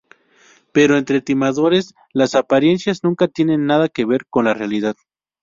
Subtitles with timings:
[0.71, 4.95] Pero entre timadores, las apariencias nunca tienen nada que ver con la realidad.